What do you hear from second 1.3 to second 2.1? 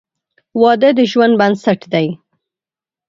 بنسټ دی.